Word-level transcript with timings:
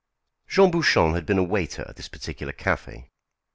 Jean 0.47 0.71
Bouchon 0.71 1.13
had 1.13 1.27
been 1.27 1.37
a 1.37 1.43
waiter 1.43 1.85
at 1.87 1.95
this 1.95 2.07
particular 2.09 2.51
café. 2.51 3.11